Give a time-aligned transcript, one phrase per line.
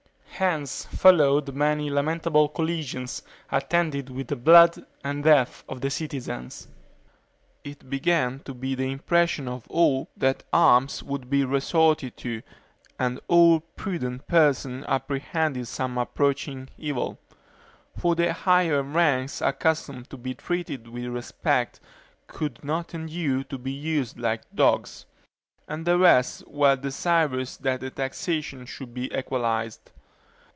[0.43, 6.67] Hence followed many lamentable collisions, attended with the blood and death of citizens.
[7.63, 12.41] It began to be the impression of all, that arms would be resorted to,
[12.97, 17.19] and all prudent persons apprehended some approaching evil;
[17.95, 21.79] for the higher ranks, accustomed to be treated with respect,
[22.25, 25.05] could not endure to be used like dogs;
[25.67, 29.91] and the rest were desirous that the taxation should be equalized.